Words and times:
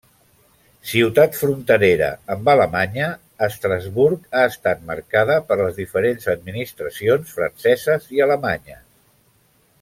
Ciutat 0.91 1.35
fronterera 1.41 2.07
amb 2.35 2.49
Alemanya, 2.53 3.09
Estrasburg 3.49 4.25
ha 4.39 4.47
estat 4.53 4.83
marcada 4.89 5.37
per 5.51 5.59
les 5.63 5.77
diferents 5.83 6.33
administracions 6.37 7.37
franceses 7.39 8.11
i 8.19 8.27
alemanyes. 8.29 8.85